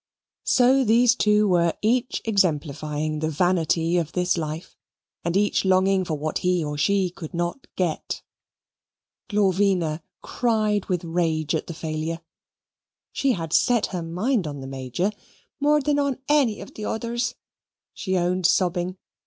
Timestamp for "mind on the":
14.01-14.65